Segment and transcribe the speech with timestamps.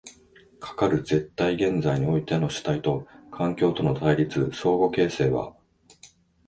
[0.59, 5.55] かかる絶対現在においての主体と環境との対立、相互形成は